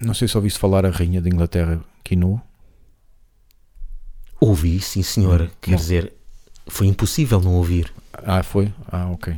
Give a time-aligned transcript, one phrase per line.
[0.00, 2.40] Não sei se ouviste falar a Rainha de Inglaterra, Kino.
[4.40, 5.44] Ouvi, sim senhora.
[5.44, 5.76] Hum, Quer bom.
[5.76, 6.12] dizer,
[6.66, 7.92] foi impossível não ouvir.
[8.12, 8.72] Ah, foi?
[8.90, 9.34] Ah, ok.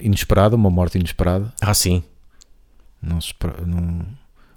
[0.00, 1.52] Inesperada, uma morte inesperada.
[1.60, 2.02] Ah, sim.
[3.00, 4.06] Não se espera, não,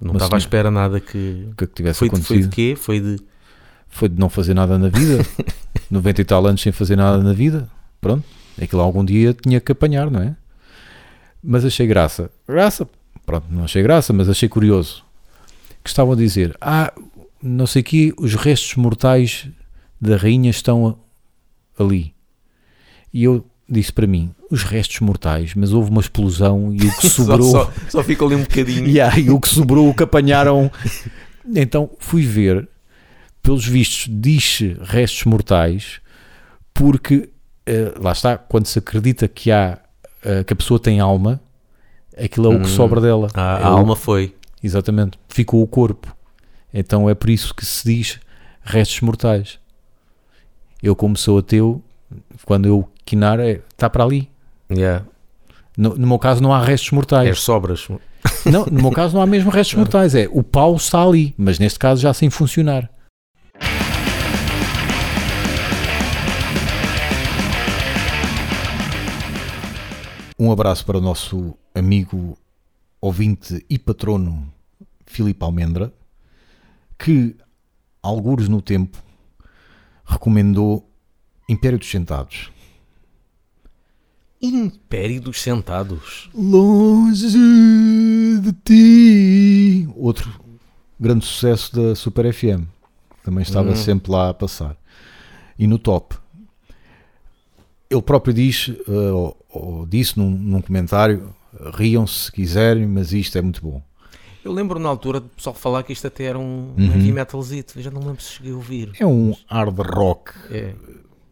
[0.01, 1.49] Não estava à espera nada que.
[1.57, 2.53] que tivesse Foi de, foi de acontecido.
[2.53, 2.75] quê?
[2.77, 3.19] Foi de.
[3.89, 5.25] Foi de não fazer nada na vida.
[5.89, 7.69] 90 e tal anos sem fazer nada na vida.
[7.99, 8.23] Pronto.
[8.61, 10.35] Aquilo algum dia tinha que apanhar, não é?
[11.43, 12.29] Mas achei graça.
[12.47, 12.87] Graça?
[13.29, 15.05] Pronto, não achei graça, mas achei curioso.
[15.83, 16.91] Que estavam a dizer: Ah,
[17.39, 19.47] não sei que os restos mortais
[20.01, 20.97] da rainha estão
[21.77, 22.11] ali.
[23.13, 27.05] E eu disse para mim: Os restos mortais, mas houve uma explosão e o que
[27.07, 27.51] sobrou.
[27.51, 28.87] Só, só, só ficou ali um bocadinho.
[28.89, 30.71] E aí o que sobrou, o que apanharam.
[31.55, 32.67] Então fui ver,
[33.43, 36.01] pelos vistos, diz restos mortais,
[36.73, 37.29] porque
[37.67, 39.77] eh, lá está, quando se acredita que há
[40.23, 41.39] eh, que a pessoa tem alma,
[42.25, 42.75] aquilo é o que Hum.
[42.75, 43.27] sobra dela.
[43.33, 44.35] A, É a o- alma foi.
[44.63, 46.15] Exatamente, ficou o corpo.
[46.73, 48.19] Então é por isso que se diz
[48.61, 49.57] restos mortais.
[50.83, 51.81] Eu, como sou ateu,
[52.45, 54.29] quando eu quinar, é, está para ali.
[54.71, 55.05] Yeah.
[55.77, 57.29] No, no meu caso, não há restos mortais.
[57.29, 57.87] As sobras.
[58.45, 61.57] Não, no meu caso não há mesmo restos mortais, é o pau está ali, mas
[61.57, 62.89] neste caso já sem funcionar.
[70.37, 72.37] Um abraço para o nosso amigo,
[73.01, 74.51] ouvinte e patrono
[75.05, 75.93] Filipe Almendra,
[76.97, 77.35] que,
[78.01, 79.01] algures no tempo,
[80.05, 80.89] recomendou
[81.47, 82.51] Império dos Sentados.
[84.41, 86.29] Império dos Sentados.
[86.33, 87.27] Longe
[88.41, 89.89] de ti.
[89.95, 90.29] Outro
[90.99, 92.63] grande sucesso da Super FM.
[93.17, 93.75] que Também estava Hum.
[93.75, 94.77] sempre lá a passar.
[95.57, 96.15] E no top.
[97.89, 101.33] Ele próprio diz, eh, ou, ou disse num, num comentário:
[101.75, 103.81] riam-se se quiserem, mas isto é muito bom.
[104.43, 106.85] Eu lembro na altura de pessoal falar que isto até era um, Uhum.
[106.85, 107.81] um heavy metalzito.
[107.81, 108.91] Já não lembro se cheguei a ouvir.
[108.99, 110.31] É um hard rock.
[110.49, 110.73] É.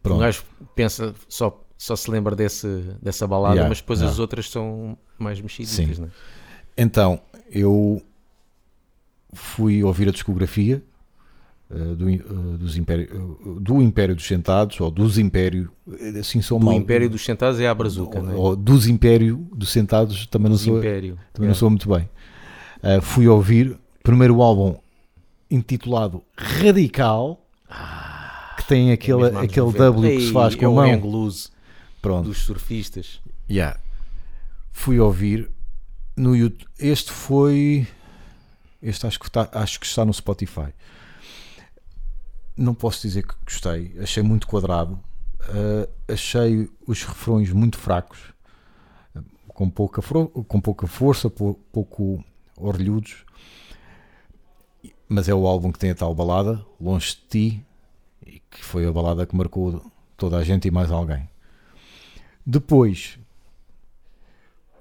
[0.04, 0.18] Pronto.
[0.18, 0.44] Um gajo
[0.76, 2.68] pensa, só, só se lembra desse,
[3.02, 4.12] dessa balada, Yeah, mas depois yeah.
[4.14, 5.98] as outras são mais mexidas.
[6.00, 6.10] Né?
[6.78, 8.02] Então, eu
[9.34, 10.84] fui ouvir a discografia
[11.70, 12.18] do, eh,
[12.58, 15.70] dos Império, eh, do Império dos Sentados, ou dos Império,
[16.00, 16.74] eh, assim Do mal.
[16.74, 18.34] Império dos Sentados é a Brazuca, ou, né?
[18.36, 21.16] ou dos Império dos Sentados, também não sou, Império.
[21.34, 21.48] também Yeah.
[21.50, 22.10] não sou muito bem.
[22.84, 24.76] Eh, fui ouvir primeiro álbum
[25.52, 27.46] intitulado Radical,
[28.58, 29.84] que tem É aquele, mesmo anos aquele 90.
[29.84, 30.86] W que se faz com é a o mão.
[30.90, 31.50] hang loose
[32.02, 32.28] Pronto.
[32.30, 33.20] dos surfistas.
[33.50, 33.78] Yeah.
[34.72, 35.50] Fui ouvir
[36.16, 36.68] no YouTube.
[36.80, 37.88] Este foi.
[38.82, 40.68] Este acho que, está, acho que está no Spotify.
[42.58, 43.96] Não posso dizer que gostei.
[44.00, 45.00] Achei muito quadrado.
[45.50, 48.20] Uh, achei os refrões muito fracos,
[49.48, 52.24] com pouca, com pouca força, pou- pouco
[52.58, 53.24] orelhudos.
[55.08, 57.16] Mas é o álbum que tem a tal balada, Longe de
[57.52, 57.66] Ti,
[58.26, 61.30] e que foi a balada que marcou toda a gente e mais alguém.
[62.46, 63.18] Depois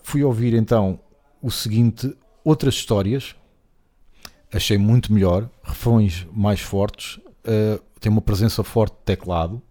[0.03, 0.99] fui ouvir então
[1.43, 3.37] o seguinte, outras histórias.
[4.53, 9.63] Achei muito melhor, refrões mais fortes, eh, tem uma presença forte de teclado,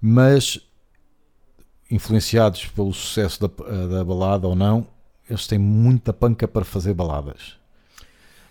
[0.00, 0.60] mas
[1.90, 4.86] influenciados pelo sucesso da, eh, da balada ou não,
[5.28, 7.58] eles têm muita panca para fazer baladas.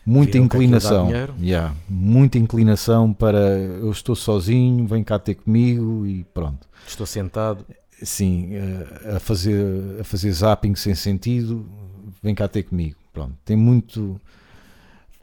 [0.05, 1.11] Muita Viram dá inclinação.
[1.39, 6.67] Yeah, muita inclinação para eu estou sozinho, vem cá ter comigo e pronto.
[6.87, 7.65] Estou sentado.
[8.01, 11.69] Sim, eh, a fazer, a fazer zapping sem sentido,
[12.23, 12.95] vem cá ter comigo.
[13.13, 14.19] Pronto, tem muito.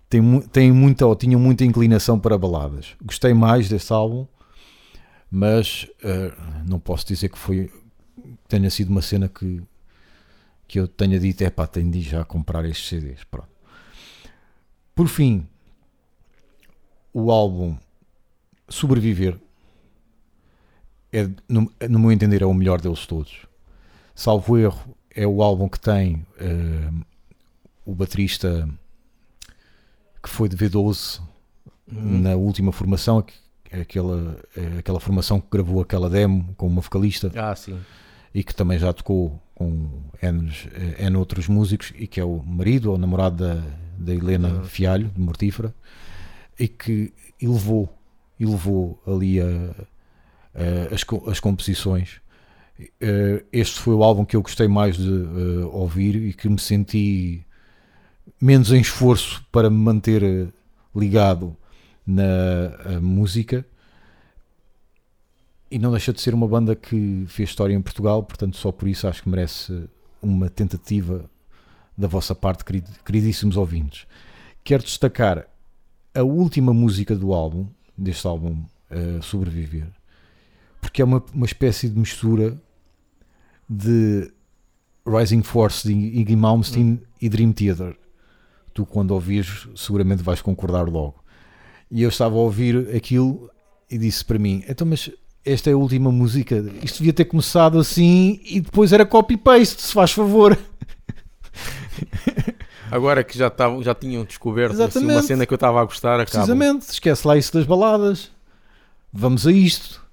[0.09, 2.94] Tem, tem muita, ou tinha muita inclinação para baladas.
[3.03, 4.27] Gostei mais deste álbum,
[5.31, 6.33] mas eh,
[6.67, 7.71] não posso dizer que foi
[8.49, 9.62] tenha sido uma cena que,
[10.69, 13.25] que eu tenha dito, é pá, tenho de já comprar estes CDs.
[13.25, 13.49] Pronto.
[14.94, 15.47] Por fim,
[17.12, 17.77] o álbum
[18.69, 19.38] Sobreviver
[21.12, 23.47] é, no, no meu entender, é o melhor deles todos.
[24.15, 26.91] Salvo erro, é o álbum que tem eh,
[27.84, 28.69] o baterista
[30.26, 31.20] que foi de V12
[31.93, 32.20] Uhum.
[32.20, 33.32] na última formação, aqu-
[33.81, 37.78] aquela, eh, aquela formação que gravou aquela demo com uma vocalista Ah, sim.
[38.34, 39.88] e que também já tocou com
[40.20, 43.62] N, eh, N outros músicos e que é o marido ou namorado da,
[43.99, 44.64] da Helena Uhum.
[44.64, 45.73] Fialho, de Mortífera,
[46.58, 47.88] e que elevou,
[48.40, 49.44] elevou ali a,
[50.55, 52.20] a- as, as composições.
[53.00, 56.58] Eh, Este foi o álbum que eu gostei mais de eh, ouvir e que me
[56.58, 57.45] senti
[58.41, 60.47] menos em esforço para me manter eh,
[60.94, 61.56] ligado
[62.06, 63.67] na música
[65.71, 68.88] e não deixa de ser uma banda que fez história em Portugal, portanto, só por
[68.88, 69.88] isso acho que merece
[70.23, 71.29] uma tentativa
[71.97, 72.65] da vossa parte,
[73.05, 74.06] queridíssimos ouvintes.
[74.62, 75.47] quero destacar
[76.15, 77.67] a última música do álbum,
[77.97, 79.88] deste álbum uh, Sobreviver,
[80.81, 82.56] porque é uma, uma espécie de mistura
[83.69, 84.31] de
[85.06, 87.97] Rising Force de Iggy Malmsteen e Dream Theater.
[88.76, 91.14] Tu, quando ouvires, seguramente vais concordar logo.
[91.90, 93.50] E eu estava a ouvir aquilo
[93.90, 95.11] e disse para mim: então, mas
[95.43, 96.56] esta é a última música.
[96.82, 100.58] Isto devia ter começado assim e depois era copy-paste, se faz favor.
[102.93, 106.20] Agora que já, tavam, já tinham descoberto assim, uma cena que eu estava a gostar,
[106.20, 106.31] acaba.
[106.31, 108.31] Precisamente, esquece lá isso das baladas.
[109.11, 110.05] Vamos a isto.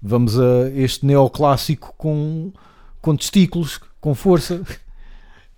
[0.00, 2.52] Vamos a este neoclássico com,
[3.02, 4.62] com testículos, com força.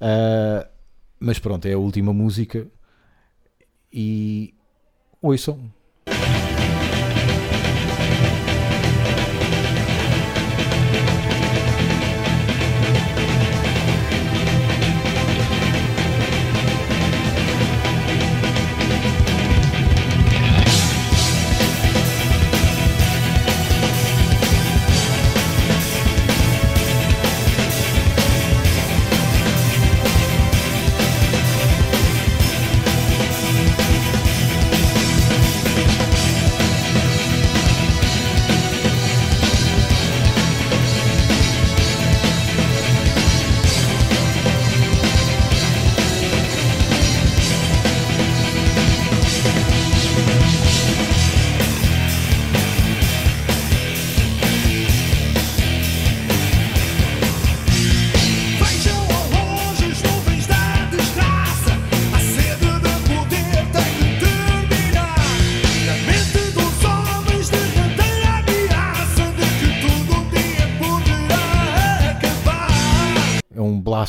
[0.00, 0.67] Uh,
[1.19, 2.67] mas pronto, é a última música.
[3.93, 4.55] E
[5.20, 5.73] ouçam,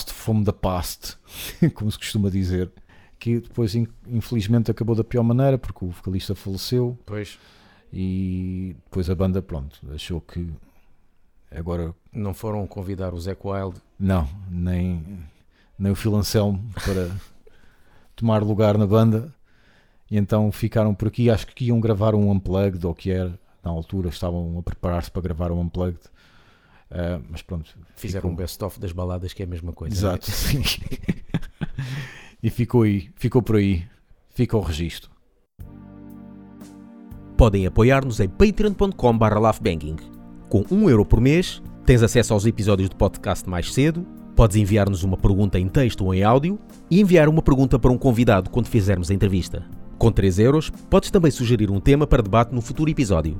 [0.07, 1.17] from the past,
[1.73, 2.71] como se costuma dizer,
[3.19, 3.75] que depois
[4.07, 6.97] infelizmente acabou da pior maneira porque o vocalista faleceu.
[7.05, 7.37] Pois.
[7.91, 10.47] E depois a banda, pronto, achou que
[11.51, 11.93] agora.
[12.13, 13.81] Não foram convidar o Zac Wild?
[13.99, 15.03] Não, nem,
[15.77, 17.09] nem o Phil Anselmo para
[18.15, 19.33] tomar lugar na banda.
[20.09, 21.29] E então ficaram por aqui.
[21.29, 25.21] Acho que iam gravar um Unplugged, ou que era, na altura, estavam a preparar-se para
[25.21, 25.99] gravar um Unplugged.
[26.91, 27.69] Uh, mas pronto.
[27.95, 28.31] Fizeram ficou...
[28.31, 29.93] um best-of das baladas, que é a mesma coisa.
[29.93, 30.63] Exato, sim.
[32.41, 33.85] e ficou aí, ficou por aí.
[34.29, 35.11] Fica o registro.
[37.37, 38.93] Podem apoiar-nos em patreon.com.br.
[40.49, 44.05] Com 1 euro por mês, tens acesso aos episódios do podcast mais cedo,
[44.35, 46.57] podes enviar-nos uma pergunta em texto ou em áudio
[46.89, 49.65] e enviar uma pergunta para um convidado quando fizermos a entrevista.
[49.97, 53.37] Com 3 euros, podes também sugerir um tema para debate no futuro episódio.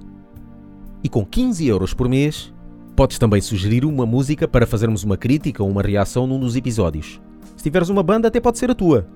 [1.04, 2.54] E com 15 euros por mês,
[3.00, 7.22] Podes também sugerir uma música para fazermos uma crítica ou uma reação num dos episódios.
[7.56, 9.07] Se tiveres uma banda, até pode ser a tua.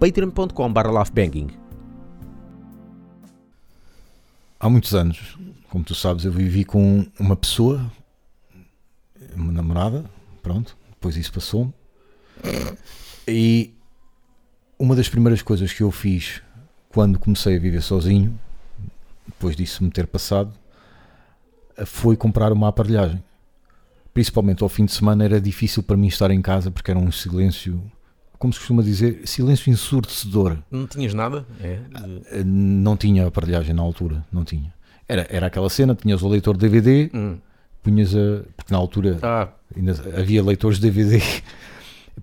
[0.00, 1.52] patreon.com.br
[4.58, 5.38] Há muitos anos,
[5.70, 7.80] como tu sabes, eu vivi com uma pessoa,
[9.36, 10.04] uma namorada,
[10.42, 11.72] pronto, depois isso passou-me.
[13.28, 13.72] E
[14.76, 16.42] uma das primeiras coisas que eu fiz
[16.88, 18.36] quando comecei a viver sozinho,
[19.28, 20.52] depois disso me ter passado,
[21.84, 23.22] foi comprar uma aparelhagem.
[24.12, 27.10] Principalmente ao fim de semana era difícil para mim estar em casa porque era um
[27.10, 27.82] silêncio,
[28.38, 30.58] como se costuma dizer, silêncio ensurdecedor.
[30.70, 31.44] Não tinhas nada?
[31.60, 31.80] É,
[32.36, 32.44] de...
[32.44, 34.72] Não tinha aparelhagem na altura, não tinha.
[35.08, 37.38] Era, era aquela cena, tinhas o leitor DVD, hum.
[37.82, 38.44] punhas a.
[38.56, 39.48] Porque na altura ah.
[40.16, 41.20] havia leitores DVD.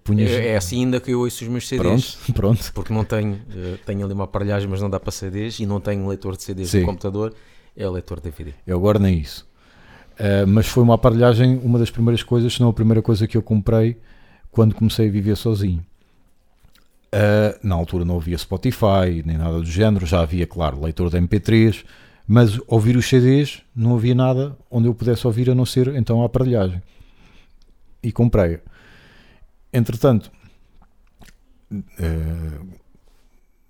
[0.06, 0.32] Punhas...
[0.32, 2.16] É, é, assim ainda que eu ouço os meus CDs.
[2.16, 2.74] Pronto, pronto.
[2.74, 5.82] Porque não tenho, eh, tenho ali uma aparelhagem, mas não dá para CDs e não
[5.82, 6.80] tenho leitor de CDs Sim.
[6.80, 7.34] no computador
[7.76, 8.54] é o leitor DVD.
[8.66, 9.48] Eu agora nem isso.
[10.14, 13.38] Uh, mas foi uma aparelhagem, uma das primeiras coisas, se não a primeira coisa que
[13.38, 13.98] eu comprei
[14.52, 15.84] quando comecei a viver sozinho.
[17.14, 21.18] Uh, na altura não havia Spotify, nem nada do género, já havia, claro, leitor de
[21.18, 21.84] MP3,
[22.28, 26.22] mas ouvir os CDs não havia nada onde eu pudesse ouvir a não ser então
[26.22, 26.82] a aparelhagem.
[28.04, 28.60] E comprei.
[29.74, 30.32] Entretanto,
[31.72, 32.68] uh,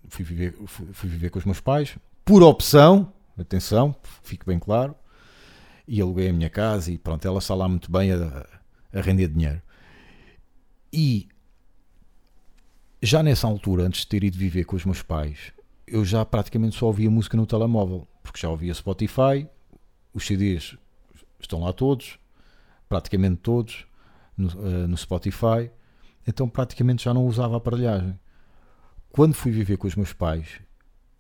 [0.08, 4.96] fui, viver, fui, fui viver com os meus pais, por opção, atenção, fique bem claro,
[5.88, 8.46] e aluguei a minha casa e pronto, ela está lá muito bem a,
[8.94, 9.62] a render dinheiro.
[10.94, 11.28] E
[13.02, 15.52] já nessa altura, antes de ter ido viver com os meus pais,
[15.88, 19.48] eu já praticamente só ouvia música no telemóvel, porque já ouvia Spotify,
[20.14, 20.78] os CDs
[21.40, 22.20] estão lá todos,
[22.88, 23.86] praticamente todos,
[24.38, 25.72] no, uh, no Spotify,
[26.28, 28.18] então praticamente já não usava aparelhagem.
[29.12, 30.62] Quando fui viver com os meus pais,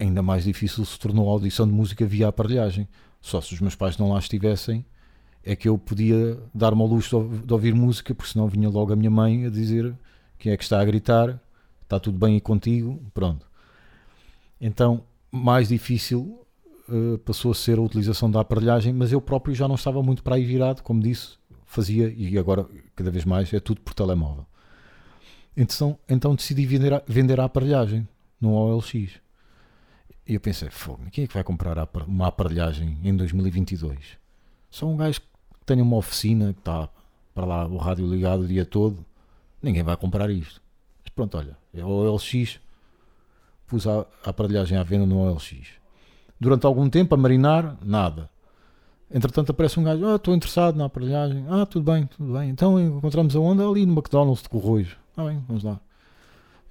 [0.02, 2.88] ainda mais difícil se tornou a audição de música via aparelhagem.
[3.22, 4.84] Só se os meus pais não lá estivessem,
[5.44, 8.96] é que eu podia dar-me ao luxo de ouvir música, porque senão vinha logo a
[8.96, 9.94] minha mãe a dizer
[10.40, 11.40] quem é que está a gritar,
[11.84, 13.46] está tudo bem contigo, pronto.
[14.60, 16.40] Então, mais difícil
[16.90, 20.24] uh, passou a ser a utilização da aparelhagem, mas eu próprio já não estava muito
[20.24, 22.66] para aí virado, como disse, fazia e agora
[22.96, 24.46] cada vez mais é tudo por telemóvel.
[25.56, 28.08] Então, então decidi vender a, vender a aparelhagem
[28.40, 29.22] no OLX.
[30.28, 33.98] E eu pensei, fogo, quem é que vai comprar uma aparelhagem em 2022?
[34.70, 36.88] Só um gajo que tenha uma oficina que está
[37.34, 39.06] para lá o rádio ligado o dia todo,
[39.62, 40.62] ninguém vai comprar isto.
[41.04, 42.60] Mas pronto, olha, é o OLX,
[43.68, 45.68] pus a, a aparelhagem à venda no OLX.
[46.40, 48.30] Durante algum tempo a marinar, nada.
[49.14, 52.50] Entretanto aparece um gajo, ah, estou interessado na aparelhagem, ah, tudo bem, tudo bem.
[52.50, 54.96] Então encontramos a onda ali no McDonald's de Corroios.
[55.18, 55.80] Ah bem, vamos lá.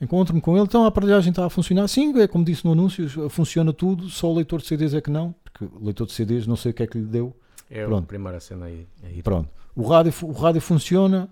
[0.00, 1.86] Encontro-me com ele, então a aparelhagem está a funcionar.
[1.86, 5.10] Sim, é como disse no anúncio, funciona tudo, só o leitor de CDs é que
[5.10, 7.36] não, porque o leitor de CDs não sei o que é que lhe deu.
[7.70, 8.04] É Pronto.
[8.04, 8.86] a primeira cena aí.
[9.04, 9.22] aí.
[9.22, 9.50] Pronto.
[9.76, 11.28] O rádio, o rádio funciona,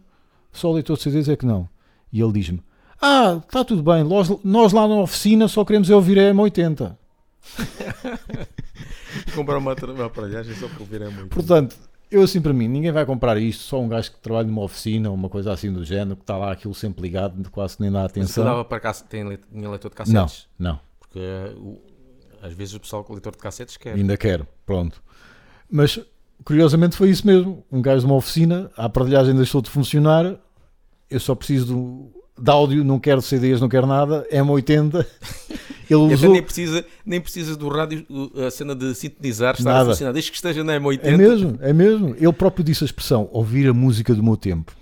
[0.53, 1.69] só o leitor de CDs é que não.
[2.13, 2.63] E ele diz-me:
[3.01, 6.95] Ah, está tudo bem, nós, nós lá na oficina só queremos é ouvir a M80.
[9.35, 11.29] Comprar uma, uma aparelhagem só para ouvir a M80.
[11.29, 11.77] Portanto,
[12.11, 15.11] eu assim para mim, ninguém vai comprar isto, só um gajo que trabalha numa oficina,
[15.11, 18.45] uma coisa assim do género, que está lá aquilo sempre ligado, quase nem dá atenção.
[18.45, 20.49] Mas dava para cá, tem leitor de cassetes?
[20.59, 20.81] Não, não.
[20.99, 21.81] Porque uh,
[22.43, 23.95] às vezes o pessoal com leitor de cassetes quer.
[23.95, 25.03] Ainda quero, pronto.
[25.71, 26.01] Mas
[26.45, 27.65] curiosamente foi isso mesmo.
[27.71, 30.37] Um gajo de uma oficina, a aparelhagem deixou de funcionar,
[31.11, 35.07] eu só preciso do, de áudio, não quero CDs, não quero nada, M80.
[35.89, 36.33] Ele usou...
[36.33, 38.07] nem, precisa, nem precisa do rádio,
[38.47, 39.85] a cena de sintonizar está nada.
[39.85, 41.01] a funcionar, desde que esteja na M80.
[41.03, 42.15] É mesmo, é mesmo.
[42.19, 44.73] Ele próprio disse a expressão, ouvir a música do meu tempo.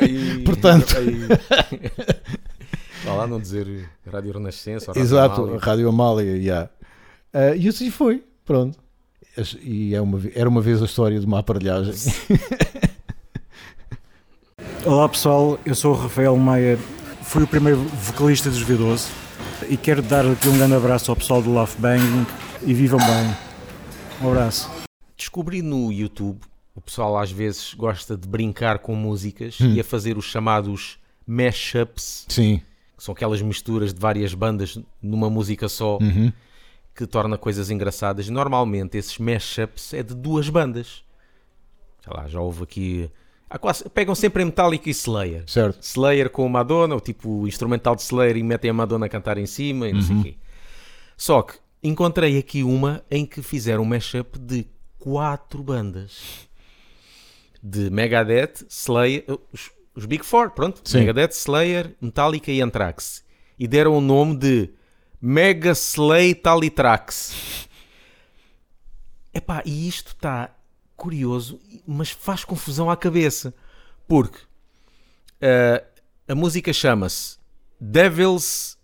[0.00, 0.96] Aí, Portanto...
[0.96, 1.18] Aí...
[3.04, 5.60] Vá lá não dizer Rádio Renascença Rádio Exato, Amália.
[5.60, 6.68] Rádio Amália, yeah.
[7.32, 8.78] Uh, e assim foi, pronto.
[9.62, 11.94] E é uma, era uma vez a história de uma aparelhagem.
[14.84, 16.78] Olá pessoal, eu sou o Rafael Maia,
[17.22, 19.27] fui o primeiro vocalista dos V12
[19.68, 22.02] e quero dar aqui um grande abraço ao pessoal do Love Bang
[22.62, 23.36] e vivam bem.
[24.22, 24.70] Um abraço.
[25.16, 26.40] Descobri no YouTube,
[26.74, 29.74] o pessoal às vezes gosta de brincar com músicas hum.
[29.74, 32.26] e a fazer os chamados mashups.
[32.28, 32.62] Sim.
[32.96, 35.98] Que são aquelas misturas de várias bandas numa música só.
[35.98, 36.32] Uhum.
[36.94, 38.28] Que torna coisas engraçadas.
[38.28, 41.04] Normalmente esses mashups é de duas bandas.
[42.02, 43.10] Sei lá, já houve aqui
[43.56, 45.44] Quase, pegam sempre em Metallica e Slayer.
[45.46, 45.80] Certo.
[45.80, 49.46] Slayer com Madonna, o tipo instrumental de Slayer e metem a Madonna a cantar em
[49.46, 50.06] cima e não uhum.
[50.06, 50.36] sei o quê.
[51.16, 54.66] Só que encontrei aqui uma em que fizeram um mashup de
[54.98, 56.46] quatro bandas.
[57.62, 60.80] De Megadeth, Slayer, os, os Big Four, pronto.
[60.84, 60.98] Sim.
[60.98, 63.24] Megadeth, Slayer, Metallica e Anthrax.
[63.58, 64.70] E deram o nome de
[65.20, 67.66] Mega Slay Talitrax.
[69.34, 70.54] Epá, e isto está
[70.98, 73.54] curioso, mas faz confusão à cabeça.
[74.06, 75.82] Porque uh,
[76.28, 77.38] a música chama-se
[77.80, 78.76] Devil's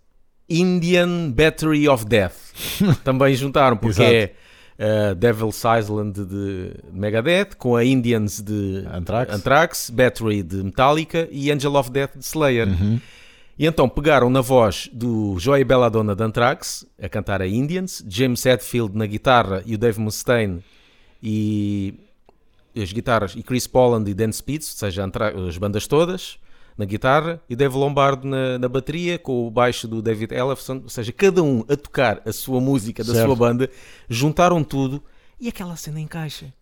[0.49, 2.37] Indian Battery of Death.
[3.03, 9.33] Também juntaram, porque é uh, Devil's Island de Megadeth, com a Indians de Anthrax.
[9.33, 12.67] Anthrax, Battery de Metallica e Angel of Death de Slayer.
[12.67, 12.99] Uhum.
[13.57, 18.45] E então pegaram na voz do Joey Belladonna de Anthrax, a cantar a Indians, James
[18.45, 20.61] Hetfield na guitarra e o Dave Mustaine
[21.23, 22.04] e
[22.81, 25.09] as guitarras, e Chris Poland e Dan Spitz, ou seja,
[25.47, 26.37] as bandas todas,
[26.77, 30.89] na guitarra, e Dave Lombardo na, na, bateria, com o baixo do David Ellefson, ou
[30.89, 33.27] seja, cada um a tocar a sua música da certo.
[33.27, 33.69] sua banda,
[34.09, 35.01] juntaram tudo
[35.39, 36.53] e aquela cena encaixa.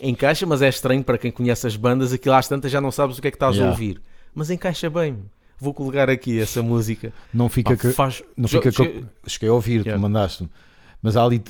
[0.00, 3.18] Encaixa, mas é estranho para quem conhece as bandas, aquilo às tantas já não sabes
[3.18, 3.70] o que é que estás yeah.
[3.70, 4.00] a ouvir,
[4.34, 5.18] mas encaixa bem.
[5.58, 7.12] Vou colocar aqui essa música.
[7.34, 7.92] Não fica ah, que.
[7.92, 8.22] Faz...
[8.34, 9.04] Não fica que...
[9.26, 9.92] Cheguei a ouvir, yeah.
[9.92, 10.48] tu mandaste-me
[11.02, 11.42] mas ali,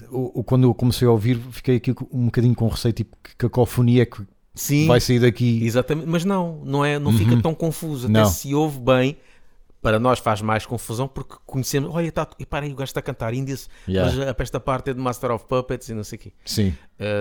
[0.44, 4.22] quando eu comecei a ouvir, fiquei aqui um bocadinho com receio, tipo, que cacofonia que
[4.54, 5.64] Sim, vai sair daqui.
[5.64, 7.18] Exatamente, mas não, não, é, não uhum.
[7.18, 8.06] fica tão confuso.
[8.06, 8.26] Até não.
[8.26, 9.16] se ouve bem,
[9.82, 13.00] para nós faz mais confusão porque conhecemos, olha, tá, e para aí o gajo está
[13.00, 14.10] a cantar índice, yeah.
[14.10, 16.32] mas a, esta parte é de Master of Puppets e não sei o quê.
[16.44, 16.74] Sim.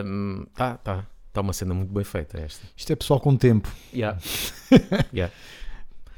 [0.05, 1.05] Um, tá, tá.
[1.27, 2.65] Está uma cena muito bem feita esta.
[2.75, 3.69] Isto é pessoal com tempo.
[3.93, 4.19] Yeah.
[5.13, 5.33] yeah.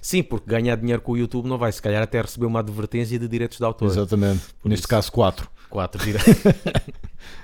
[0.01, 3.19] Sim, porque ganhar dinheiro com o YouTube não vai, se calhar até receber uma advertência
[3.19, 3.87] de direitos de autor.
[3.87, 4.41] Exatamente.
[4.61, 4.87] Por Neste isso.
[4.87, 5.49] caso, quatro.
[5.71, 6.35] Quatro direitos.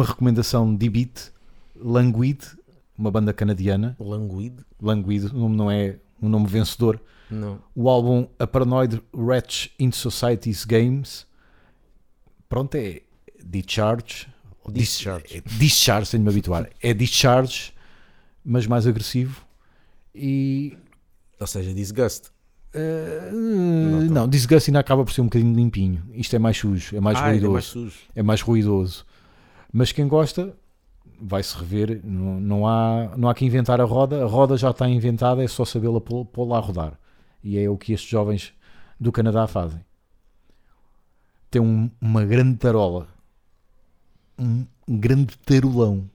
[0.00, 1.30] uma recomendação de beat,
[1.76, 2.38] Languid,
[2.96, 3.94] uma banda canadiana.
[4.00, 4.54] Languid?
[4.80, 6.98] Languid, o nome não é um nome vencedor.
[7.30, 7.60] Não.
[7.74, 11.26] O álbum A Paranoid Wretch in Society's Games.
[12.48, 13.02] Pronto, é
[13.44, 14.26] Discharge.
[14.70, 15.36] Discharge.
[15.36, 16.70] É discharge, tenho de me habituar.
[16.80, 17.74] É Discharge,
[18.44, 19.44] mas mais agressivo.
[20.14, 20.78] E.
[21.38, 22.30] Ou seja, Disgust.
[22.74, 26.04] Uh, não, Disgust ainda acaba por ser um bocadinho limpinho.
[26.14, 27.48] Isto é mais sujo, é mais ah, ruidoso.
[27.48, 27.98] É mais, sujo.
[28.14, 29.09] é mais ruidoso.
[29.72, 30.56] Mas quem gosta
[31.20, 32.00] vai-se rever.
[32.04, 34.22] Não, não, há, não há que inventar a roda.
[34.22, 36.98] A roda já está inventada, é só sabê-la pô-la a rodar.
[37.42, 38.52] E é o que estes jovens
[38.98, 39.80] do Canadá fazem.
[41.50, 43.08] Tem um, uma grande tarola.
[44.38, 46.08] Um, grande tarolão.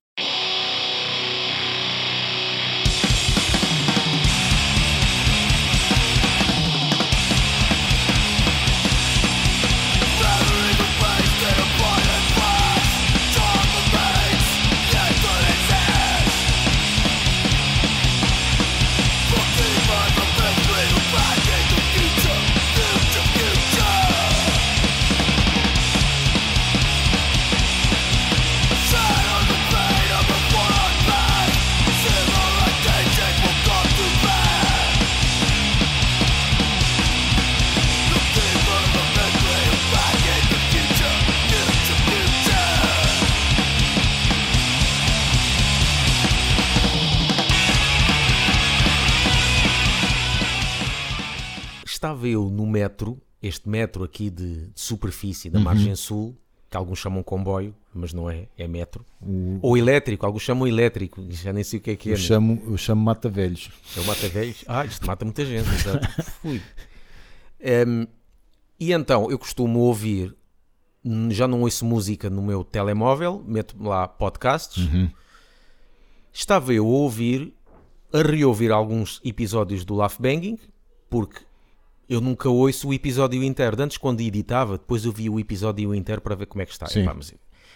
[53.46, 56.36] Este metro aqui de, de superfície da margem sul,
[56.68, 59.04] que alguns chamam comboio, mas não é, é metro.
[59.22, 62.12] O- Ou elétrico, alguns chamam elétrico, já nem sei o que é que é.
[62.12, 62.22] Eu né?
[62.22, 63.70] chamo, eu chamo Mata Velhos.
[63.96, 64.64] É o mata velhos.
[64.66, 65.68] Ah, isto mata muita gente.
[65.74, 66.22] exato.
[66.42, 66.60] Fui.
[67.60, 68.06] Em,
[68.78, 70.34] e então, eu costumo ouvir,
[71.30, 74.86] já não ouço música no meu telemóvel, meto lá podcasts.
[76.32, 77.54] Estava eu a ouvir,
[78.12, 80.58] a reouvir alguns episódios do Laugh Banging,
[81.08, 81.40] porque
[82.08, 83.80] eu nunca ouço o episódio inteiro.
[83.82, 86.86] Antes, quando editava, depois eu vi o episódio inteiro para ver como é que está.
[86.86, 87.02] Sim.
[87.02, 87.34] Epá, mas,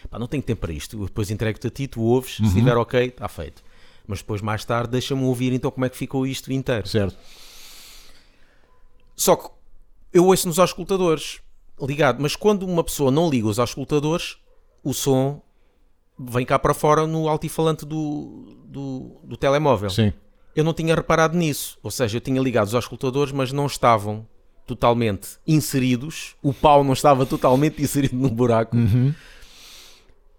[0.09, 0.97] pá, não tenho tempo para isto.
[1.01, 3.63] Eu depois entrego-te a ti, tu ouves, se estiver ok, está feito.
[4.07, 6.89] Mas depois, mais tarde, deixa-me ouvir então como é que ficou isto inteiro.
[6.89, 7.17] Certo?
[9.17, 9.49] Só que
[10.13, 11.41] eu ouço nos auscultadores
[11.81, 14.37] ligado, mas quando uma pessoa não liga os auscultadores,
[14.83, 15.43] o som
[16.19, 19.91] vem cá para fora no altifalante do, do, do telemóvel.
[19.91, 20.13] Sim.
[20.61, 24.27] Eu não tinha reparado nisso, ou seja, eu tinha ligado os auscultadores, mas não estavam
[24.67, 28.77] totalmente inseridos, o pau não estava totalmente inserido no buraco,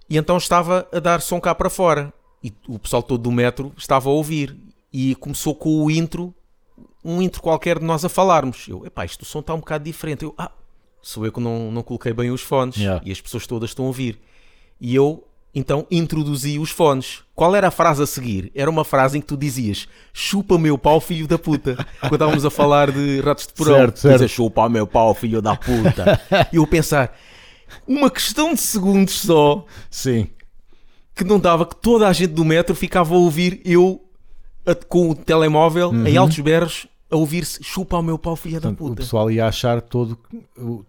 [0.09, 2.13] e então estava a dar som cá para fora.
[2.43, 4.57] E o pessoal todo do metro estava a ouvir,
[4.91, 6.33] e começou com o intro
[7.03, 8.67] um intro qualquer de nós a falarmos.
[8.67, 10.23] Eu, epá, isto o som está um bocado diferente.
[10.23, 10.51] Eu, ah,
[11.01, 13.01] sou eu que não, não coloquei bem os fones Yeah.
[13.03, 14.19] e as pessoas todas estão a ouvir.
[14.79, 17.19] E eu, então, introduzi os fones.
[17.35, 18.51] Qual era a frase a seguir?
[18.55, 21.75] Era uma frase em que tu dizias chupa meu pau, filho da puta.
[21.99, 23.75] Quando estávamos a falar de ratos de porão.
[23.75, 24.13] Certo, certo.
[24.19, 26.21] dizes, chupa meu pau, filho da puta.
[26.53, 27.17] e eu pensar,
[27.87, 30.27] uma questão de segundos só, Sim.
[31.15, 34.01] que não dava que toda a gente do metro ficava a ouvir eu
[34.65, 38.69] a- com o telemóvel em altos berros a ouvir-se chupa o meu pau, filha da
[38.69, 39.01] Portanto, o puta.
[39.01, 40.17] pessoal ia achar todo,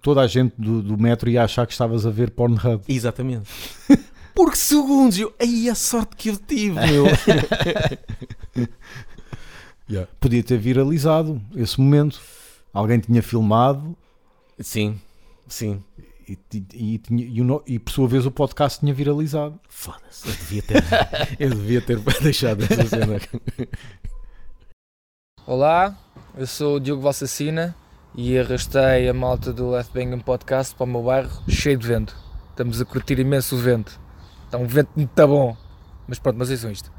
[0.01, 2.81] toda a gente do, do metro ia achar que estavas a ver Pornhub.
[2.89, 3.49] Exatamente.
[4.35, 7.05] Porque segundos, eu, aí a sorte que eu tive, meu.
[10.21, 12.21] Podia ter viralizado esse momento.
[12.73, 13.95] Alguém tinha filmado
[14.59, 14.99] sim,
[15.47, 15.83] sim.
[16.27, 16.39] e,
[16.73, 19.61] e, tinha- e e, por sua vez o podcast tinha viralizado.
[19.69, 20.83] Foda-se, eu devia ter,
[21.39, 23.21] eu devia ter deixado essa cena.
[25.47, 25.95] Olá,
[26.39, 27.75] eu sou o Diogo Valsacina
[28.15, 32.17] e arrastei a malta do Left Banging Podcast para o meu bairro cheio de vento.
[32.51, 34.01] Estamos a curtir imenso o vento.
[34.53, 35.57] Está um vento muito bom.
[36.07, 36.93] Mas pronto, mas isso isto.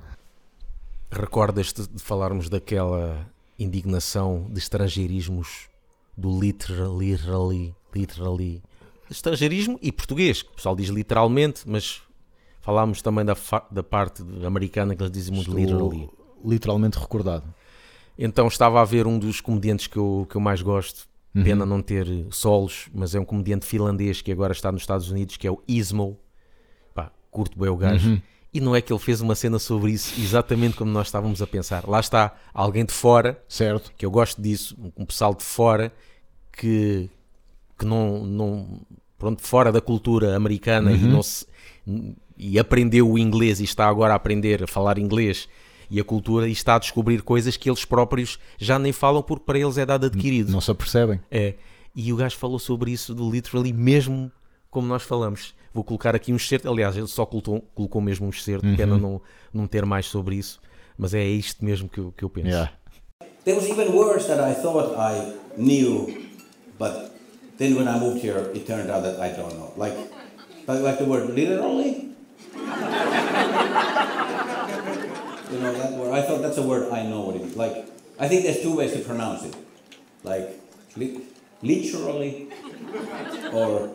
[1.12, 5.70] Recordas-te de falarmos daquela indignação de estrangeirismos
[6.18, 8.64] do literally, literally, literally,
[9.08, 12.02] estrangeirismo e português, que o pessoal diz literalmente, mas
[12.60, 13.38] falámos também da,
[13.70, 16.10] da parte americana que eles dizem muito Estou literally.
[16.44, 17.54] literalmente recordado.
[18.18, 21.44] Então estava a ver um dos comediantes que eu, que eu mais gosto, Uhum.
[21.44, 25.36] pena não ter solos, mas é um comediante finlandês que agora está nos Estados Unidos,
[25.36, 26.18] que é o Ismo.
[27.34, 28.10] Curto bem o gajo.
[28.12, 28.22] Uhum.
[28.54, 31.48] E não é que ele fez uma cena sobre isso, exatamente como nós estávamos a
[31.48, 31.90] pensar.
[31.90, 33.92] Lá está alguém de fora, Certo?
[33.98, 35.92] que eu gosto disso, um pessoal de fora
[36.52, 37.10] que,
[37.80, 38.82] que não, não
[39.18, 41.48] pronto, fora da cultura americana e, não se,
[42.38, 45.50] e aprendeu o inglês e está agora a aprender a falar inglês
[45.90, 49.46] e a cultura e está a descobrir coisas que eles próprios já nem falam porque
[49.46, 50.52] para eles é dado adquirido.
[50.52, 51.20] Não se apercebem.
[51.32, 51.56] É.
[51.96, 54.32] E o gajo falou sobre isso do literally mesmo
[54.70, 55.56] como nós falamos.
[55.74, 56.70] Vou colocar aqui um excerto.
[56.70, 59.22] Aliás, ele só colocou, colocou mesmo um excerto, pena não,
[59.54, 60.60] não ter mais sobre isso.
[60.98, 62.50] Mas é isto mesmo que eu, que eu penso.
[62.50, 62.72] Yeah.
[63.44, 66.08] There was even words that I thought I knew,
[66.80, 67.12] but
[67.58, 69.74] then when I moved here, it turned out that I don't know.
[69.76, 69.98] Like,
[70.68, 72.14] like, the word literally.
[72.56, 72.62] you
[75.60, 76.14] know that word?
[76.14, 77.56] I thought that's a word I know what it is.
[77.58, 77.86] Like,
[78.20, 79.56] I think there's two ways to pronounce it.
[80.24, 80.58] Like,
[80.96, 81.22] li-
[81.62, 82.48] literally,
[83.52, 83.90] or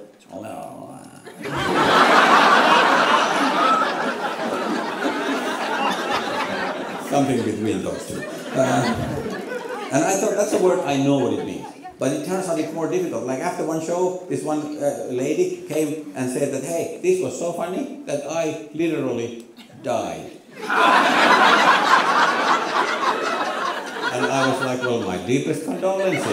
[7.09, 8.23] something between those two.
[8.55, 8.85] Uh,
[9.93, 11.67] and I thought that's a word I know what it means.
[11.99, 13.25] But it turns out it's more difficult.
[13.25, 17.37] Like after one show, this one uh, lady came and said that, hey, this was
[17.39, 19.47] so funny that I literally
[19.83, 20.31] died.
[20.59, 20.67] and
[24.27, 26.25] I was like, well, my deepest condolences.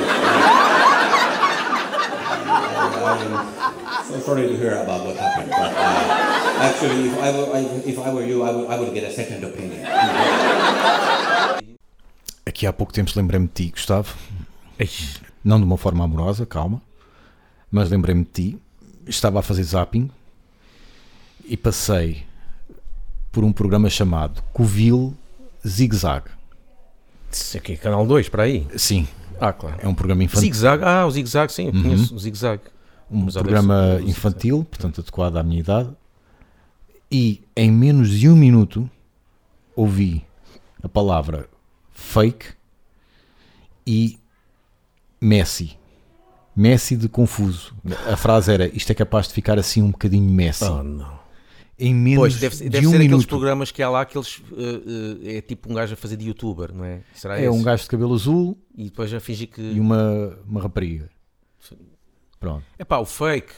[3.08, 3.65] I'm
[4.08, 5.50] so sorry to hear about what happened.
[5.50, 8.94] But uh, actually, if I, were, I, if I were you, I would, I would
[8.94, 9.86] get a second opinion.
[12.46, 14.16] Aqui há pouco tempo lembrei-me de ti, Gustavo.
[15.44, 16.82] Não de uma forma amorosa, calma.
[17.72, 18.60] Mas lembrei-me de ti.
[19.08, 20.10] Estava a fazer zapping
[21.46, 22.24] e passei
[23.32, 25.14] por um programa chamado Covil
[25.68, 26.26] Zig Zag.
[27.32, 28.66] Isso aqui é Canal 2, para aí.
[28.78, 29.08] Sim,
[29.40, 29.76] Ah, claro.
[29.80, 30.42] é um programa infantil.
[30.42, 32.62] Zig-Zag, ah, o Zig-Zag, sim, eu conheço o Zig-Zag.
[33.10, 35.90] Um Mas programa deve infantil, portanto adequado à minha idade,
[37.12, 38.90] e em menos de um minuto
[39.76, 40.26] ouvi
[40.82, 41.48] a palavra
[41.92, 42.48] fake
[43.86, 44.18] e
[45.22, 45.78] Messi.
[46.56, 47.74] Messi de confuso.
[48.12, 50.64] A frase era: Isto é capaz de ficar assim um bocadinho Messi.
[50.66, 51.20] Oh, não.
[51.78, 53.28] Em menos Pois, deve, de deve um ser aqueles minuto.
[53.28, 56.26] programas que há lá que eles, eh, eh, é tipo um gajo a fazer de
[56.26, 57.02] youtuber, não é?
[57.14, 57.64] Será É um esse?
[57.66, 59.62] gajo de cabelo azul E depois a fingir que.
[59.62, 61.10] e uma, uma rapariga.
[62.46, 62.64] Pronto.
[62.78, 63.54] É pá, o fake.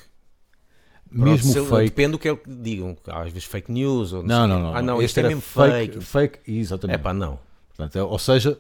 [1.10, 1.86] Pronto, Mesmo se- fake.
[1.90, 2.96] Depende do que é que digam.
[3.08, 4.64] Às vezes fake news ou Não, não, quê.
[4.64, 4.76] não.
[4.76, 6.02] Ah, não, Este este é mesmo fake.
[6.02, 6.40] fake.
[6.52, 6.96] Exatamente.
[6.96, 7.40] É pá, não.
[7.70, 8.60] Portanto, é- ou seja,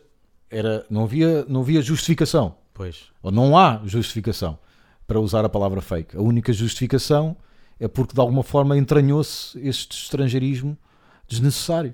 [0.50, 2.56] era, não, havia, não havia justificação.
[2.74, 3.06] Pois.
[3.22, 4.58] Ou não há justificação
[5.06, 6.16] para usar a palavra fake.
[6.16, 7.36] A única justificação
[7.80, 10.78] é porque de alguma forma entranhou-se este estrangeirismo
[11.28, 11.94] desnecessário.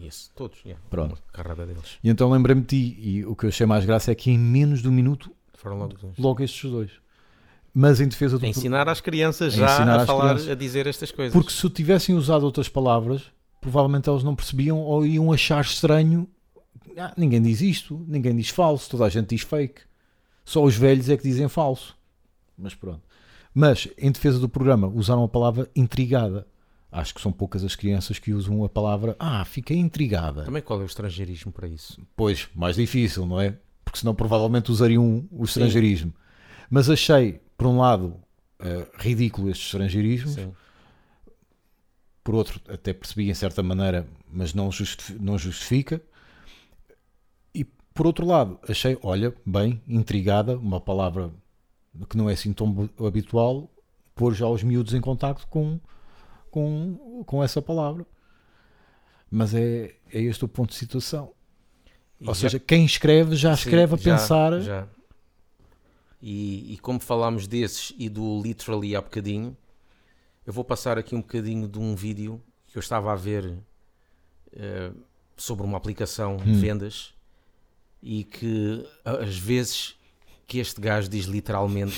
[0.00, 0.58] Esse, todos.
[0.64, 0.82] yeah.
[0.90, 1.12] Pronto.
[1.12, 1.98] Uma carrada deles.
[2.02, 4.38] E então lembrei-me de ti e o que eu achei mais graça é que em
[4.38, 6.90] menos de um minuto, Foram logo logo estes dois.
[7.74, 10.50] Mas em defesa do ensinar às crianças A já ensinar a falar, crianças.
[10.50, 11.32] a dizer estas coisas.
[11.32, 13.22] Porque se tivessem usado outras palavras,
[13.60, 16.28] provavelmente eles não percebiam ou iam achar estranho.
[16.98, 19.80] Ah, ninguém diz isto, ninguém diz falso, toda a gente diz fake.
[20.44, 21.96] Só os velhos é que dizem falso.
[22.58, 23.00] Mas pronto.
[23.54, 26.46] Mas em defesa do programa, usaram a palavra intrigada.
[26.90, 30.44] Acho que são poucas as crianças que usam a palavra ah, fiquei intrigada.
[30.44, 31.98] Também qual é o estrangeirismo para isso?
[32.14, 33.56] Pois, mais difícil, não é?
[33.82, 36.12] Porque senão provavelmente usariam o estrangeirismo.
[36.74, 38.16] Mas achei, por um lado,
[38.58, 40.54] eh, ridículo este estrangeirismo, Sim.
[42.24, 46.00] por outro, até percebi em certa maneira, mas não, justifi- não justifica.
[47.54, 51.30] E por outro lado, achei, olha, bem, intrigada, uma palavra
[52.08, 53.70] que não é assim tão habitual,
[54.14, 55.78] pôr já os miúdos em contacto com,
[56.50, 58.06] com, com essa palavra.
[59.30, 61.32] Mas é, é este o ponto de situação.
[62.18, 64.60] E Ou já- seja, quem escreve já Sim, escreve a já- pensar.
[64.62, 64.88] já.
[66.22, 69.56] E, e como falámos desses e do literally há bocadinho,
[70.46, 73.58] eu vou passar aqui um bocadinho de um vídeo que eu estava a ver
[74.52, 74.92] eh,
[75.36, 76.44] sobre uma aplicação Hum.
[76.44, 77.12] de vendas
[78.02, 79.96] e que às vezes
[80.46, 81.94] que este gajo diz literalmente,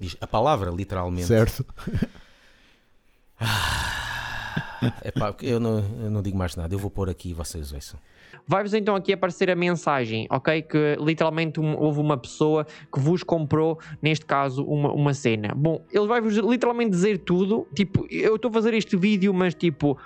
[0.00, 1.26] diz a palavra literalmente.
[1.26, 1.64] Certo?
[5.04, 7.98] Epá, eu, não, eu não digo mais nada, eu vou pôr aqui e vocês ouçam.
[8.46, 10.62] Vai-vos então aqui aparecer a mensagem, ok?
[10.62, 15.52] Que literalmente um- houve uma pessoa que vos comprou, neste caso, uma, uma cena.
[15.56, 17.66] Bom, ele vai-vos literalmente dizer tudo.
[17.74, 19.98] Tipo, eu estou a fazer este vídeo, mas tipo,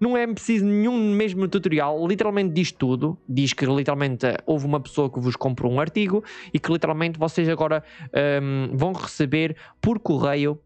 [0.00, 2.04] não é preciso nenhum mesmo tutorial.
[2.06, 3.16] Literalmente diz tudo.
[3.28, 7.16] Diz que literalmente eh, houve uma pessoa que vos comprou um artigo e que literalmente
[7.18, 7.82] vocês agora
[8.42, 10.58] hum, vão receber por correio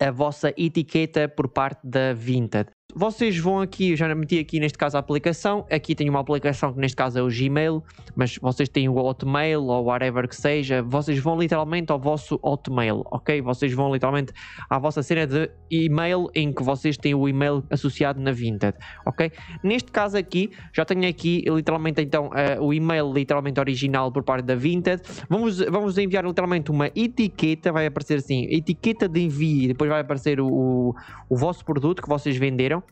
[0.00, 2.70] a vossa etiqueta por parte da Vinted.
[2.96, 6.72] Vocês vão aqui, eu já meti aqui neste caso a aplicação, aqui tem uma aplicação
[6.72, 7.82] que neste caso é o Gmail,
[8.14, 13.02] mas vocês têm o Hotmail ou whatever que seja, vocês vão literalmente ao vosso Hotmail,
[13.06, 13.42] ok?
[13.42, 14.32] Vocês vão literalmente
[14.70, 19.32] à vossa cena de e-mail em que vocês têm o e-mail associado na Vinted, ok?
[19.60, 24.44] Neste caso aqui, já tenho aqui literalmente então eh, o e-mail literalmente original por parte
[24.44, 29.90] da Vinted, vamos, vamos enviar literalmente uma etiqueta, vai aparecer assim, etiqueta de envio, depois
[29.90, 30.94] vai aparecer o, o,
[31.28, 32.83] o vosso produto que vocês venderam,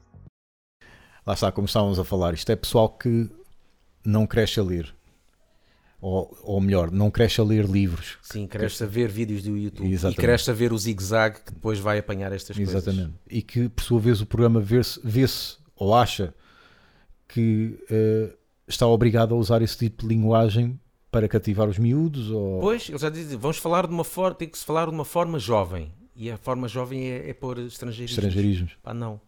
[1.26, 3.30] Lá está, como estávamos a falar, isto é pessoal que
[4.04, 4.94] não cresce a ler.
[6.00, 8.18] Ou, ou melhor, não cresce a ler livros.
[8.22, 10.18] Sim, cresce a ver vídeos do YouTube Exatamente.
[10.18, 12.74] e cresce a ver o zigue-zague que depois vai apanhar estas coisas.
[12.74, 13.14] Exatamente.
[13.30, 16.34] E que, por sua vez, o programa vê-se vê-se ou acha
[17.28, 18.34] que eh,
[18.66, 22.30] está obrigado a usar esse tipo de linguagem para cativar os miúdos.
[22.30, 22.58] Ou...
[22.60, 25.04] Pois, eles já dizem, vamos falar de uma forma, tem que se falar de uma
[25.04, 25.92] forma jovem.
[26.16, 28.18] E a forma jovem é, é pôr estrangeirismos.
[28.18, 28.72] Estrangeirismos.
[28.82, 29.20] Pá, não.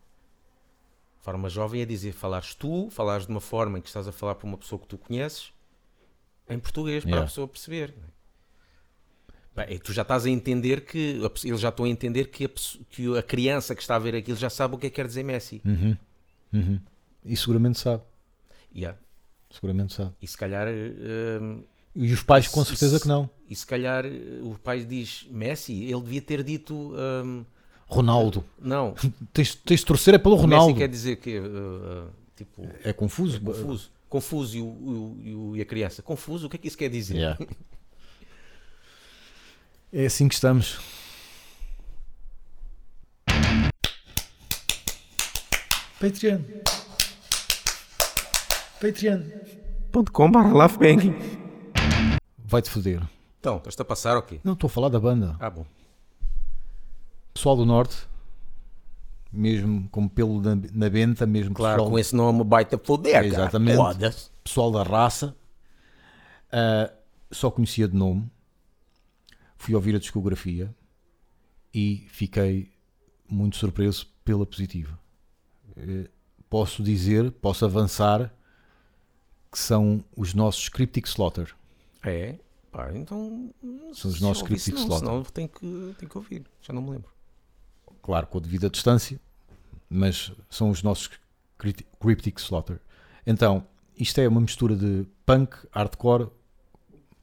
[1.24, 4.34] Forma jovem é dizer, falares tu, falares de uma forma em que estás a falar
[4.34, 5.54] para uma pessoa que tu conheces,
[6.50, 7.24] em português, para Yeah.
[7.24, 7.94] a pessoa perceber.
[9.56, 12.44] Bem, e tu já estás a entender que, a eles já estão a entender que
[12.44, 12.50] a,
[12.90, 15.06] que a criança que está a ver aquilo já sabe o que é que quer
[15.06, 15.62] dizer Messi.
[15.64, 15.96] Uhum.
[16.52, 16.80] Uhum.
[17.24, 18.02] E seguramente sabe.
[18.76, 18.98] Yeah.
[19.50, 20.12] Seguramente sabe.
[20.20, 21.62] E se calhar, hum,
[21.94, 23.30] E os pais, com certeza, que não.
[23.48, 24.04] e se calhar
[24.42, 26.92] o pai diz Messi, ele devia ter dito,
[27.24, 27.46] hum,
[27.86, 28.44] Ronaldo.
[28.60, 28.94] não,
[29.32, 30.74] Tens, tens de torcer é pelo Messi Ronaldo.
[30.78, 33.40] quer dizer que, uh, tipo, É confuso.
[33.40, 33.90] confuso.
[34.08, 36.02] Confuso e, o, o- e a criança.
[36.02, 37.16] Confuso, o que é que isso quer dizer?
[37.16, 37.38] Yeah.
[39.96, 40.76] É assim que estamos.
[46.00, 46.40] Patreon.
[48.80, 49.22] Patreon.
[50.12, 50.66] .com barra.
[52.38, 53.00] Vai-te foder.
[53.40, 54.40] Então, estás-te a passar o quê?
[54.42, 55.36] Não estou a falar da banda.
[55.38, 55.64] Ah, bom.
[57.44, 58.08] Pessoal do Norte,
[59.30, 63.26] mesmo com pelo na, na benta, mesmo Claro, pessoal, com esse nome baita cara.
[63.26, 63.76] Exatamente.
[63.76, 64.30] Foda-se.
[64.42, 65.36] pessoal da raça,
[66.50, 66.90] ah,
[67.30, 68.30] só conhecia de nome.
[69.58, 70.74] Fui ouvir a discografia
[71.74, 72.72] e fiquei
[73.28, 74.98] muito surpreso pela positiva.
[75.76, 76.08] Eh,
[76.48, 78.34] Posso dizer, posso avançar
[79.52, 81.54] que são os nossos Cryptic Slaughter.
[82.02, 82.38] É?
[82.72, 83.52] Pá, então...
[83.92, 85.08] São os nossos Cryptic não, Slaughter.
[85.08, 86.46] Senão tenho que, tenho que ouvir.
[86.62, 87.13] Já não me lembro.
[88.04, 89.18] Claro, com a devida distância,
[89.88, 91.10] mas são os nossos
[91.56, 92.78] Crypti- Cryptic Slaughter.
[93.26, 93.66] Então,
[93.98, 96.28] isto é uma mistura de punk, hardcore,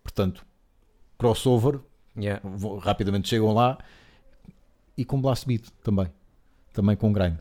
[0.03, 0.43] portanto,
[1.17, 1.79] crossover,
[2.17, 2.41] Yeah.
[2.81, 3.77] rapidamente chegam lá,
[4.97, 6.07] e com blast beat também,
[6.73, 7.37] também com grind.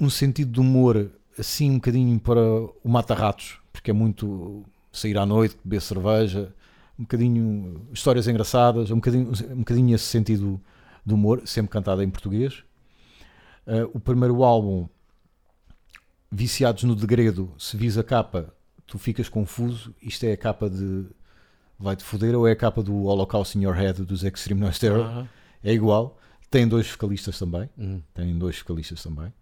[0.00, 5.26] Um sentido de humor assim um bocadinho para o mata-ratos, porque é muito sair à
[5.26, 6.52] noite, beber cerveja,
[6.98, 10.60] um bocadinho histórias engraçadas, um bocadinho, um bocadinho esse sentido
[11.04, 12.64] de humor, sempre cantado em português.
[13.66, 14.88] Uh, o primeiro álbum,
[16.30, 18.52] Viciados no Degredo, se vis a capa,
[18.86, 19.94] tu ficas confuso.
[20.02, 21.06] Isto é a capa de
[21.78, 25.00] Vai-te Foder ou é a capa do Holocaust in Your Head dos Extreme Noise Terror?
[25.06, 25.28] Aham.
[25.62, 26.18] É igual.
[26.50, 27.68] Tem dois vocalistas também.
[27.78, 28.02] Hum.
[28.12, 29.32] Tem dois vocalistas também.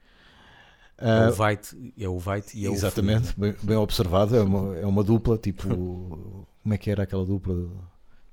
[0.98, 4.36] É Uh, o Vite, é o Vite e é o Exatamente, bem, bem observado.
[4.36, 5.68] É uma, é uma dupla, tipo.
[6.62, 7.54] como é que era aquela dupla?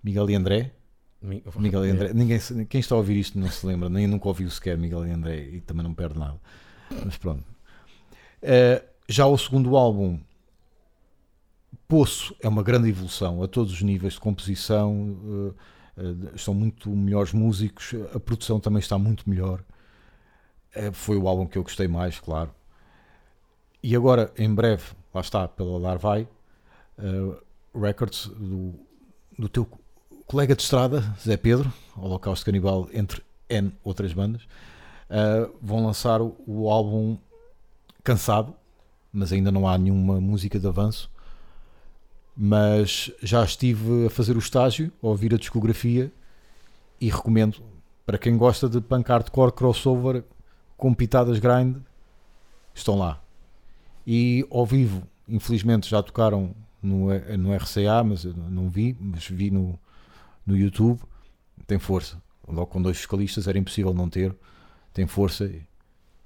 [0.04, 0.72] Miguel e André?
[1.22, 1.92] Mi- Miguel e É.
[1.92, 2.14] André.
[2.14, 5.12] Ninguém, quem está a ouvir isto não se lembra, nem nunca ouviu sequer Miguel e
[5.12, 6.40] André e também não perde nada.
[7.06, 7.44] Mas pronto.
[8.42, 10.20] Eh, já o segundo álbum,
[11.88, 15.54] Poço, é uma grande evolução a todos os níveis de composição.
[15.98, 19.62] eh, estão muito melhores músicos, a produção também está muito melhor.
[20.94, 22.52] Foi o álbum que eu gostei mais, claro.
[23.84, 26.26] E agora, em breve, lá está, pela Larvai,
[27.76, 28.76] Records do,
[29.38, 29.68] do teu
[30.30, 36.36] colega de estrada, Zé Pedro, Holocausto Canibal, entre N outras bandas, uh, vão lançar o,
[36.46, 37.18] o álbum
[38.04, 38.54] Cansado,
[39.12, 41.10] mas ainda não há nenhuma música de avanço.
[42.38, 46.12] Mas já estive a fazer o estágio, a ouvir a discografia
[47.02, 47.64] e recomendo
[48.06, 50.24] para quem gosta de punk hardcore crossover
[50.78, 51.78] com pitadas grind,
[52.74, 53.20] estão lá.
[54.06, 59.78] E ao vivo, infelizmente já tocaram no, no RCA, mas não vi, mas vi no,
[60.50, 61.00] no YouTube,
[61.68, 62.22] tem força.
[62.48, 64.36] Logo com dois fiscalistas era impossível não ter,
[64.94, 65.50] tem força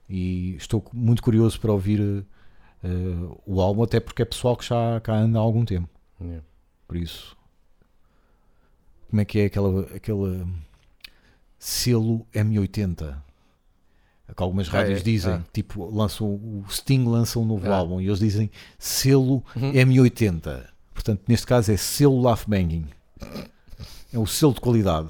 [0.09, 2.25] e, estou muito curioso para ouvir
[2.83, 2.87] eh,
[3.45, 5.89] o álbum, até porque é pessoal que já cá anda há algum tempo.
[6.21, 6.43] Yeah.
[6.87, 7.35] Por isso,
[9.09, 10.47] como é que é aquela, aquela
[11.59, 13.17] selo M80?
[14.35, 15.03] Que algumas Ah, rádios é?
[15.03, 15.43] dizem, Ah.
[15.51, 17.75] tipo, lançam, o Sting lança um novo Ah.
[17.75, 19.71] álbum e eles dizem selo Uhum.
[19.73, 20.69] M80.
[20.93, 22.87] Portanto, neste caso é selo Laugh Banging.
[24.13, 25.09] É o selo de qualidade.